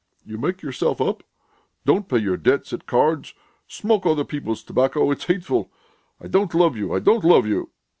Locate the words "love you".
6.55-6.91, 7.23-7.69